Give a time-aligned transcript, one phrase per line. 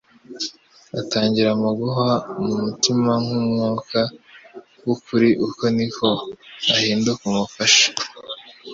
[1.01, 2.11] Atangirira mu guhwa
[2.43, 3.99] mu mutima nk'Umwuka
[4.85, 6.09] w'ukuri, uko niko
[6.73, 7.87] ahinduka umufasha.